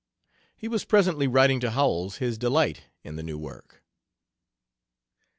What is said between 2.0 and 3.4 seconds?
his delight in the new